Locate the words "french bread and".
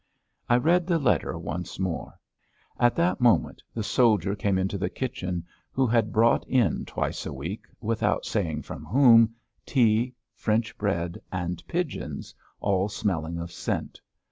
10.33-11.63